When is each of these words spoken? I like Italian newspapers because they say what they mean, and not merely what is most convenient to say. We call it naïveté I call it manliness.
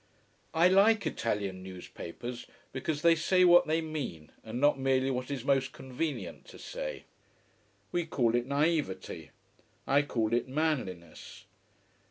I 0.55 0.67
like 0.67 1.05
Italian 1.05 1.61
newspapers 1.61 2.47
because 2.71 3.03
they 3.03 3.13
say 3.13 3.45
what 3.45 3.67
they 3.67 3.81
mean, 3.81 4.31
and 4.43 4.59
not 4.59 4.79
merely 4.79 5.11
what 5.11 5.29
is 5.29 5.45
most 5.45 5.73
convenient 5.73 6.45
to 6.45 6.57
say. 6.57 7.03
We 7.91 8.07
call 8.07 8.33
it 8.33 8.49
naïveté 8.49 9.29
I 9.85 10.01
call 10.01 10.33
it 10.33 10.47
manliness. 10.47 11.45